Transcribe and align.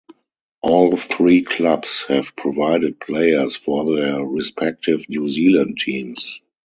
All 0.63 0.97
three 0.97 1.43
clubs 1.43 2.05
have 2.07 2.35
provided 2.35 2.99
players 2.99 3.55
for 3.55 3.85
their 3.85 4.25
respective 4.25 5.07
New 5.09 5.29
Zealand 5.29 5.77
teams. 5.77 6.41